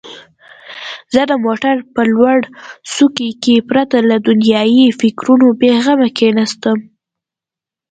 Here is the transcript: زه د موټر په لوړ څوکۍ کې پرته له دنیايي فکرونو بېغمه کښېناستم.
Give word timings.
زه 1.13 1.21
د 1.31 1.33
موټر 1.45 1.75
په 1.93 2.01
لوړ 2.13 2.37
څوکۍ 2.93 3.31
کې 3.43 3.65
پرته 3.69 3.97
له 4.09 4.17
دنیايي 4.27 4.85
فکرونو 4.99 5.45
بېغمه 5.61 6.09
کښېناستم. 6.17 6.77